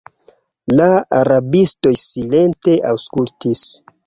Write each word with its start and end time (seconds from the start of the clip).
La 0.79 0.87
rabistoj 1.31 1.93
silente 2.05 2.79
aŭskultis. 2.95 3.65